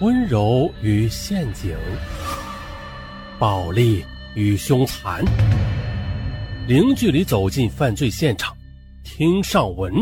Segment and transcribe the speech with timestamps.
[0.00, 1.76] 温柔与陷阱，
[3.38, 4.02] 暴力
[4.34, 5.22] 与凶残，
[6.66, 8.56] 零距离走进犯罪现场，
[9.04, 9.92] 听上文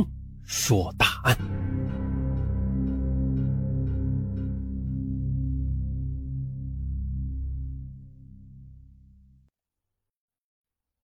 [0.45, 1.37] 说大案。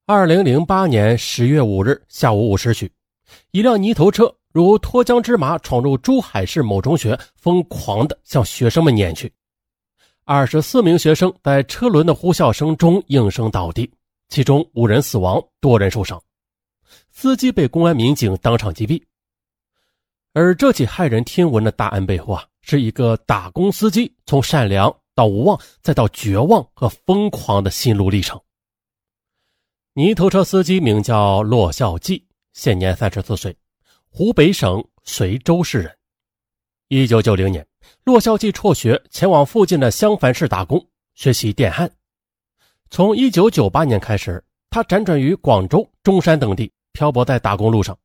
[0.06, 2.92] 二零零八年十月五日下午五时许，
[3.50, 4.32] 一辆泥头车。
[4.54, 9.30] 如脱缰之马闯入珠海市某中学，疯狂地向学生们撵去。
[10.22, 13.90] 二十四名学生在车轮的呼啸声中应声倒地，
[14.28, 16.22] 其中五人死亡，多人受伤。
[17.10, 19.02] 司机被公安民警当场击毙。
[20.34, 28.40] 而这起骇人听闻的大案背后啊，是一个打工司机从善良到无望，再到绝望和疯狂的心路历程。
[29.94, 33.56] 泥头车司机名叫骆孝记，现年三十四岁。
[34.16, 35.92] 湖北省随州市人。
[36.86, 37.66] 一九九零年，
[38.04, 40.86] 骆孝记辍学，前往附近的襄樊市打工，
[41.16, 41.90] 学习电焊。
[42.90, 47.98] 从一九九八年开始，他辗转于广州、中山等地，漂泊在打工路上。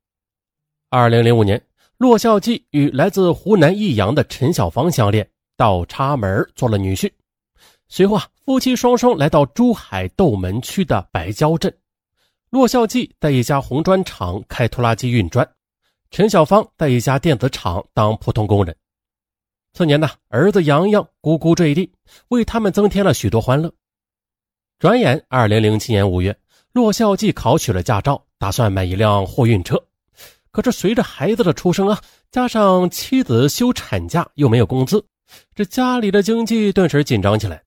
[0.89, 1.63] 二零零五年，
[1.97, 7.11] 骆孝记与来自湖南益阳的陈小芳相恋，倒插门做了女婿。
[7.87, 11.71] 随后啊，夫妻双双来到珠海斗门区的白蕉镇。
[12.49, 15.47] 骆孝记在一家红砖厂开拖拉机运砖。
[16.11, 18.75] 陈小芳在一家电子厂当普通工人。
[19.73, 21.91] 次年呢，儿子洋洋咕咕坠地，
[22.29, 23.71] 为他们增添了许多欢乐。
[24.79, 26.35] 转眼，二零零七年五月，
[26.71, 29.81] 骆孝记考取了驾照，打算买一辆货运车。
[30.51, 35.05] 可是随着孩子的出生啊，加上妻子休产假又没有工资，
[35.53, 37.61] 这家里的经济顿时紧张起来，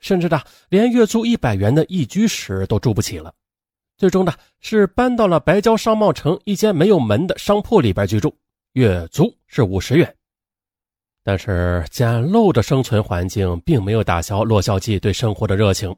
[0.00, 3.34] 甚至呢，连月租一百元的一居室都住不起了。
[4.00, 8.34] 最终呢，是搬到了白蕉商贸城一间没有门的商铺里边居住，
[8.72, 10.16] 月租是五十元。
[11.22, 15.94] 但是简陋的生存环境并没有打消骆孝记对生活的热情。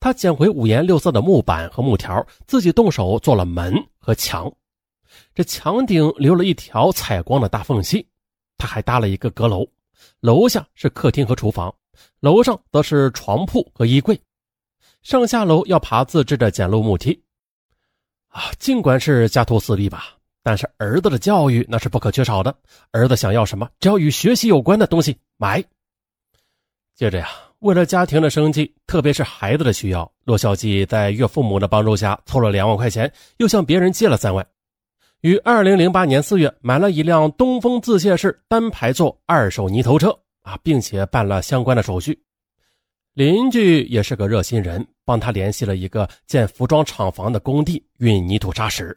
[0.00, 4.52] 他捡回五颜六色的木板和木条，自己动手做了门和墙。
[5.32, 8.04] 这墙顶留了一条采光的大缝隙。
[8.56, 9.64] 他还搭了一个阁楼，
[10.18, 11.72] 楼下是客厅和厨房，
[12.18, 14.20] 楼上则是床铺和衣柜。
[15.02, 17.22] 上下楼要爬自制的简陋木梯。
[18.28, 22.54] 啊，尽管是家徒四壁吧，但是儿子的教育那是不可缺少的。
[22.92, 25.64] 儿子想要什么，只要与学习有关的东西，买。
[26.94, 27.28] 接着呀，
[27.60, 34.46] 为了家庭的生计，特别是孩子的需要，骆孝记在岳父母的帮助下凑了两万块钱，又向别人借了三万，
[35.22, 40.10] 于二零零八年四月买了一辆东风自卸式单排座二手泥头车
[40.42, 42.20] 啊，并且办了相关的手续。
[43.18, 48.96] 邻居也是个热心人，帮他联系了一个建服装厂房的工地运泥土沙石。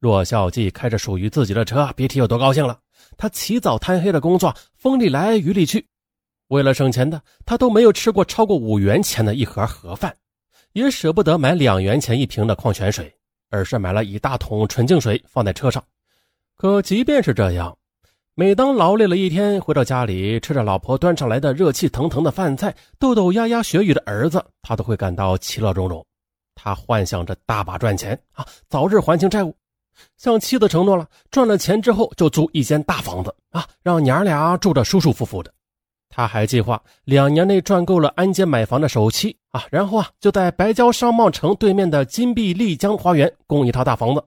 [0.00, 2.80] 骆孝记开着属于自己的车，别提有多高兴了。
[3.16, 5.86] 他起早贪黑的工作，风里来雨里去。
[6.48, 10.12] 为了省钱的，他都没有吃过超过五元钱的一盒盒饭，
[10.72, 13.14] 也舍不得买两元钱一瓶的矿泉水，
[13.50, 15.80] 而是买了一大桶纯净水放在车上。
[16.56, 17.78] 可即便是这样，
[18.34, 26.02] 每当劳累了一天，回到家里，吃着老婆端上来的热气腾腾的饭菜，豆豆牙牙学语的儿子，他都会感到其乐融融。
[26.54, 29.54] 他幻想着大把赚钱啊，早日还清债务，
[30.16, 35.52] 向妻子承诺了，赚了钱之后就租一间大房子啊，让娘俩住着舒舒服服的。
[36.08, 44.24] 他还计划两年内赚够了安监买房的首期啊，然后啊，就在白蕉商贸城对面的金碧丽江花园供一套大房子，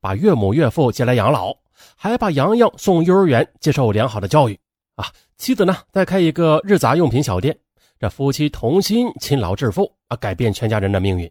[0.00, 1.52] 把岳母岳父接来养老。
[2.00, 4.56] 还把洋洋送幼儿园，接受良好的教育
[4.94, 5.12] 啊！
[5.36, 7.58] 妻子呢，再开一个日杂用品小店，
[7.98, 11.28] 这夫妻同心，勤劳致富啊，改变全家人的命运。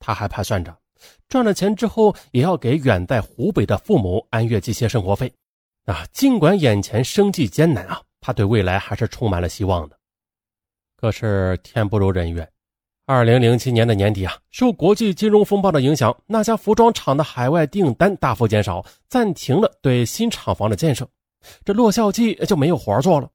[0.00, 0.76] 他还盘算着，
[1.28, 5.32] 赚了钱之后，也要给远在湖北的父母按月寄些生活费
[5.84, 6.04] 啊！
[6.12, 9.96] 尽管眼前生计艰难啊，他对未来还是充满了希望的。
[10.96, 12.50] 可是天不如人愿。
[13.10, 21.08] 二零零七年的年底啊，受国际金融风暴的影响，那家服装厂的海外订单大幅减少，暂停了对新厂房的建设。
[21.64, 23.26] 这骆孝记就没有活做了。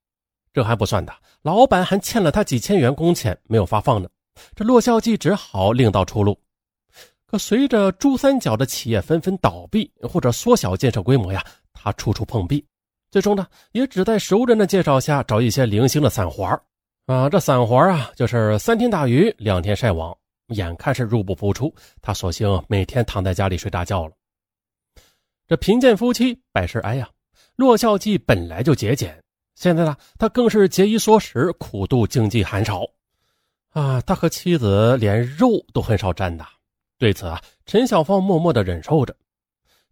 [0.53, 1.11] 这还不算的，
[1.41, 4.07] 老板还欠了他几千元工钱没有发放呢。
[4.55, 6.37] 这骆孝记只好另道出路。
[7.25, 11.43] 可随着珠三角的企业纷纷倒闭或者缩小建设规模呀，
[11.73, 12.63] 他处处碰壁，
[13.09, 16.45] 最终呢，也只在熟人的介绍下找一些零星的散活
[17.05, 20.17] 啊，这散活啊，就是三天打鱼两天晒网，
[20.47, 24.13] 眼看是入不敷出，他索性每天躺在家里睡大觉了。
[25.45, 27.09] 这贫贱夫妻百事哀呀。
[27.57, 29.21] 骆孝记本来就节俭，
[29.53, 32.83] 现在呢，他更是节衣缩食，苦度经济寒潮。
[33.71, 36.45] 啊，他和妻子连肉都很少沾的。
[36.97, 39.13] 对此啊，陈小芳默默的忍受着，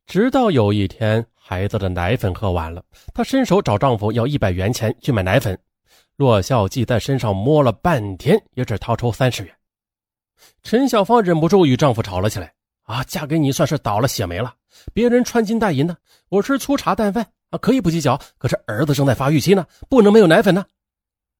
[0.07, 2.81] 直到有一天，孩子的奶粉喝完了，
[3.13, 5.59] 她伸手找丈夫要一百元钱去买奶粉。
[6.21, 9.51] 骆孝记在身上摸了半天，也只掏出三十元。
[10.61, 12.53] 陈小芳忍不住与丈夫吵了起来
[12.85, 14.53] ：“啊，嫁给你算是倒了血霉了。
[14.93, 15.97] 别人穿金戴银的，
[16.29, 18.21] 我吃粗茶淡饭啊，可以不计较。
[18.37, 20.63] 可是儿子正在发育期呢，不能没有奶粉呢。”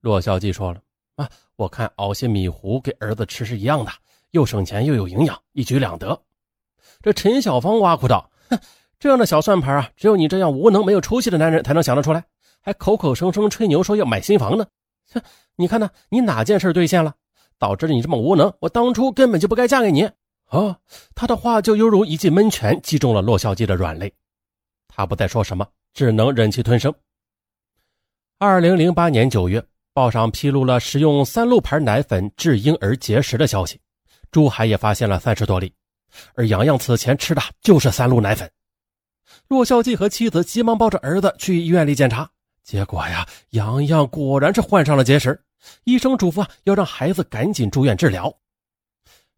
[0.02, 0.82] 骆孝记说了
[1.16, 3.92] ：“啊，我看熬些米糊给儿子吃是一样的，
[4.32, 6.20] 又省钱又有营养，一举两得。”
[7.04, 8.60] 这陈小芳挖苦道：“哼，
[8.98, 12.26] 这样的小算盘啊，只有你这样无能没有出息的男人才能想得出来。”
[12.62, 14.66] 还口口声声吹牛说要买新房呢，
[15.12, 15.22] 哼！
[15.56, 15.90] 你看呢？
[16.10, 17.14] 你哪件事兑现了，
[17.58, 18.54] 导致你这么无能？
[18.60, 20.10] 我当初根本就不该嫁给你。
[20.50, 20.76] 哦，
[21.16, 24.14] 他的话就犹如一记闷拳，击中了骆孝基的软肋。
[24.88, 26.94] 他不再说什么，只能忍气吞声。
[28.38, 29.64] 二零零八年九月，
[29.94, 33.80] 报上披露了使用三鹿牌奶粉致婴儿结石的消息，
[34.32, 35.74] 珠海也发现了三十多例，
[36.36, 38.50] 而洋洋此前吃的就是三鹿奶粉。
[39.48, 42.30] 骆孝基和妻子急忙抱着儿子去医院里检查。
[42.64, 45.40] 结果呀，洋洋果然是患上了结石。
[45.84, 48.34] 医生嘱咐啊，要让孩子赶紧住院治疗。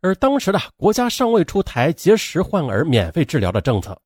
[0.02, 3.98] 而当时的国家尚未出台结石患儿免费治疗的政策，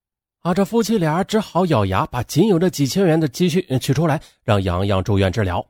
[0.42, 5.66] 啊，这夫妻俩只好咬牙把仅有的几千元的积蓄取出来，让洋洋住院治疗。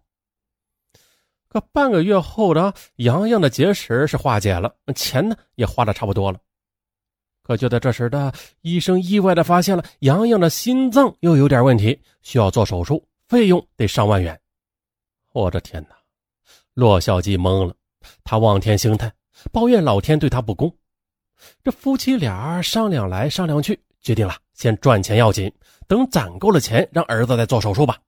[1.48, 6.40] 可半个月后呢，洋洋的结石是化解了，钱呢也花的差不多了。
[7.42, 13.07] 可就在这时的，医生意外的发现了洋洋的心脏又有点问题，需要做手术。
[13.28, 14.40] 费用得上万元，
[15.34, 15.98] 我的天哪！
[16.74, 17.76] 骆孝基懵了，
[18.24, 19.14] 他望天兴叹，
[19.52, 20.74] 抱怨老天对他不公。
[21.62, 25.54] 这夫妻俩商量来商量去，决定了先赚钱要紧，
[25.88, 28.00] 等攒够了钱，让儿子再做手术吧。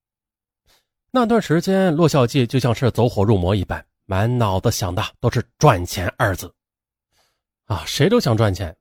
[1.11, 6.53] 那段时间，骆孝基就像是走火入魔一般，满脑子想的都是赚钱二字。
[7.65, 8.73] 啊，谁都想赚钱，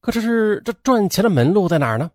[0.00, 2.08] 可这是这赚钱的门路在哪儿呢？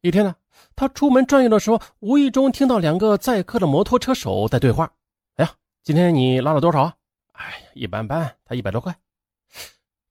[0.00, 0.36] 一天呢？
[0.76, 4.92] 他出门转悠的时候，无意中听到两个载客的摩托车手在对话
[5.36, 5.52] ：“哎呀，
[5.82, 6.94] 今天你拉了多少啊
[7.32, 8.94] ？”“哎，一般般，才一百多块。”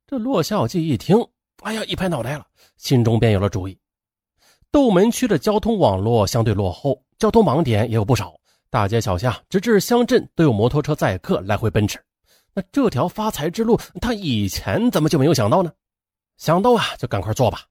[0.07, 1.17] 这骆孝记一听，
[1.63, 2.45] 哎呀，一拍脑袋了，
[2.77, 3.77] 心中便有了主意。
[4.71, 8.33] 斗门区的交通网络相对落后，交通网点也有不少，
[8.69, 12.01] 大街小巷直至乡镇都有摩托车载客来回奔驰。
[12.53, 15.71] 那这条发财之路，他以前怎么就没有想到呢？
[16.37, 17.61] 想到啊，就赶快做吧。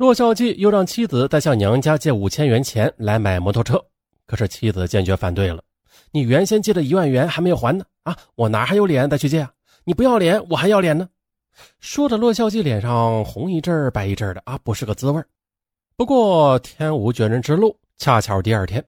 [0.00, 3.78] 骆孝记又让妻子再向娘家借五千元钱来买摩托车，
[4.24, 5.62] 可是妻子坚决反对了。
[6.10, 9.52] 你原先借的一万元还没有还呢，啊，我哪还有脸再去借啊？
[9.84, 11.06] 你不要脸，我还要脸呢。
[11.80, 15.22] 说的骆孝记脸上红一阵白一阵的啊，不是个滋味
[15.98, 18.82] 不过天无绝人之路，恰巧第二天，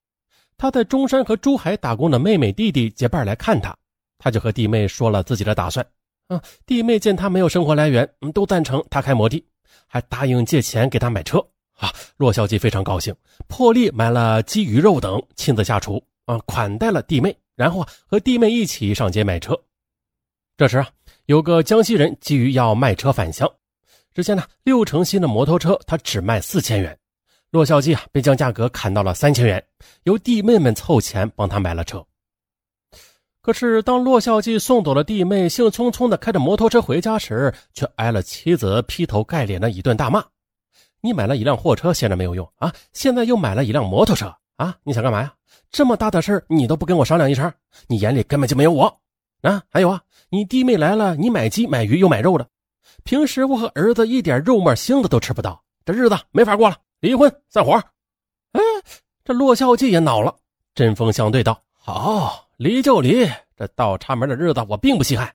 [0.56, 3.76] 他在中山和珠海打工的妹妹弟弟结伴来看他，
[4.16, 5.86] 他就和弟妹说了自己的打算。
[6.28, 9.44] 啊，弟妹见他没有生活来源，都赞成他开摩的。
[9.86, 11.38] 还答应借钱给他买车
[11.76, 11.92] 啊！
[12.16, 13.14] 骆孝基非常高兴，
[13.48, 19.58] 破例买了鸡鱼肉等，亲自下厨啊，款待了弟妹，然后啊和弟妹一起上街买车。
[20.56, 20.88] 这时啊，
[21.26, 23.50] 有个江西人急于要卖车返乡，
[24.14, 26.96] 只见呢六成新的摩托车他只卖四千元，
[27.50, 29.64] 骆孝基啊便将价格砍到了三千元，
[30.04, 32.04] 由弟妹们凑钱帮他买了车。
[33.42, 40.24] 可是，当骆孝记送走了弟妹，兴冲冲的开着摩托车回家时，却挨了妻子劈头盖脸的一顿大骂
[41.02, 42.72] ：“你买了一辆货车，闲着没有用啊！
[42.92, 44.76] 现在又买了一辆摩托车啊！
[44.84, 45.34] 你想干嘛呀？
[45.72, 47.52] 这么大的事儿你都不跟我商量一声，
[47.88, 49.00] 你眼里根本就没有我
[49.42, 49.60] 啊！
[49.68, 52.46] 还有啊，你弟妹来了，你买鸡买鱼又买肉的，
[53.02, 57.72] 平时我和儿子一点肉沫星子都吃不到，这日子没法过了，离婚散伙！”
[58.52, 58.60] 哎，
[59.24, 60.32] 这骆孝记也恼了，
[60.76, 65.34] 针锋相对道：“好。”离就离，这倒插门的日子我并不稀罕。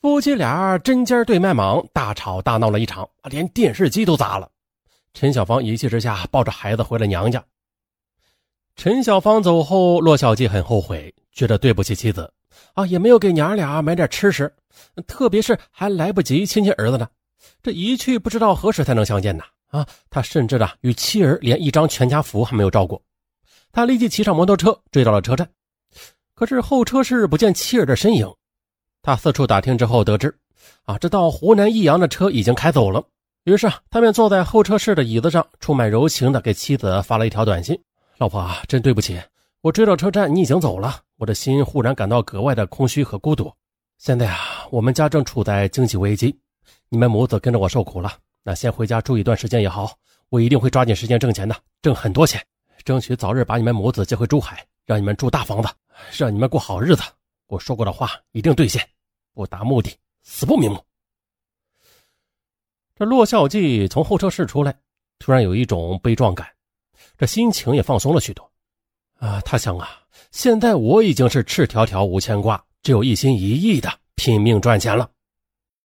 [0.00, 4.48] 夫妻俩针尖对麦芒，大吵大闹了一场，连电视机都砸了。
[5.12, 7.44] 陈小芳一气之下抱着孩子回了娘家。
[8.76, 12.32] 陈小芳走后，骆小记很后悔，觉得对不起妻子
[12.74, 14.54] 啊，也没有给娘俩买点吃食，
[15.08, 17.08] 特别是还来不及亲亲儿子呢。
[17.60, 19.42] 这一去不知道何时才能相见呢？
[19.70, 23.02] 啊，他甚至呢与妻儿连一张全家福还没有照过。
[23.72, 25.50] 他立即骑上摩托车追到了车站。
[26.40, 28.26] 可是候车室不见妻儿的身影，
[29.02, 30.34] 他四处打听之后得知，
[30.86, 33.04] 啊，这到湖南益阳的车已经开走了。
[33.44, 37.78] 于是他便坐在候车室的椅子上，充满柔情的给妻子发了一条短信
[38.16, 39.20] ：“老婆啊，真对不起，
[39.60, 43.52] 我追到车站，你已经走了，我的心忽然感到格外的空虚和孤独。
[43.98, 44.38] 现在啊，
[44.70, 46.34] 我们家正处在经济危机，
[46.88, 49.92] 你们母子跟着我受苦了，那先回家住一段时间也好，
[50.30, 52.42] 我一定会抓紧时间挣钱的，挣很多钱，
[52.82, 55.68] 争取早日把你们母子接回珠海，让你们住大房子。”
[56.12, 57.02] 让你们过好日子，
[57.46, 58.86] 我说过的话一定兑现，
[59.32, 59.90] 不达目的
[60.22, 60.84] 死不瞑目。
[62.96, 64.78] 这骆孝记从候车室出来，
[65.18, 66.46] 突然有一种悲壮感，
[67.16, 68.50] 这心情也放松了许多。
[69.18, 75.10] 啊，他想啊，现在我已经是赤条条无牵挂，只有一心一意的拼命赚钱了。